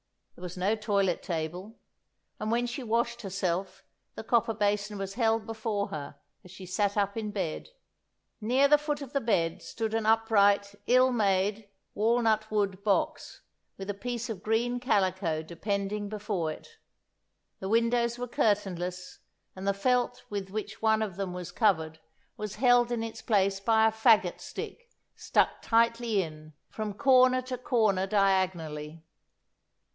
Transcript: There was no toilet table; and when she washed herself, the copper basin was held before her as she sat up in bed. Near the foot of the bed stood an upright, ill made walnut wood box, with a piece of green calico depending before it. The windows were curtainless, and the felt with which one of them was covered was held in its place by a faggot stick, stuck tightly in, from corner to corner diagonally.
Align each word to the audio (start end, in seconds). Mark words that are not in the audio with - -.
There 0.35 0.41
was 0.41 0.57
no 0.57 0.75
toilet 0.75 1.21
table; 1.21 1.77
and 2.39 2.49
when 2.51 2.65
she 2.65 2.81
washed 2.81 3.21
herself, 3.21 3.83
the 4.15 4.23
copper 4.23 4.55
basin 4.55 4.97
was 4.97 5.13
held 5.13 5.45
before 5.45 5.89
her 5.89 6.15
as 6.43 6.49
she 6.49 6.65
sat 6.65 6.97
up 6.97 7.15
in 7.15 7.29
bed. 7.29 7.69
Near 8.39 8.67
the 8.67 8.79
foot 8.79 9.03
of 9.03 9.13
the 9.13 9.21
bed 9.21 9.61
stood 9.61 9.93
an 9.93 10.07
upright, 10.07 10.73
ill 10.87 11.11
made 11.11 11.69
walnut 11.93 12.49
wood 12.49 12.83
box, 12.83 13.41
with 13.77 13.87
a 13.91 13.93
piece 13.93 14.27
of 14.27 14.41
green 14.41 14.79
calico 14.79 15.43
depending 15.43 16.09
before 16.09 16.51
it. 16.51 16.79
The 17.59 17.69
windows 17.69 18.17
were 18.17 18.27
curtainless, 18.27 19.19
and 19.55 19.67
the 19.67 19.73
felt 19.75 20.23
with 20.31 20.49
which 20.49 20.81
one 20.81 21.03
of 21.03 21.15
them 21.15 21.31
was 21.31 21.51
covered 21.51 21.99
was 22.37 22.55
held 22.55 22.91
in 22.91 23.03
its 23.03 23.21
place 23.21 23.59
by 23.59 23.85
a 23.87 23.91
faggot 23.91 24.39
stick, 24.41 24.89
stuck 25.15 25.61
tightly 25.61 26.23
in, 26.23 26.53
from 26.71 26.95
corner 26.95 27.43
to 27.43 27.57
corner 27.59 28.07
diagonally. 28.07 29.03